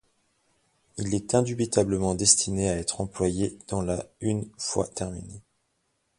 [0.97, 5.43] Il est indubitablement destiné à être employé dans la une fois terminé.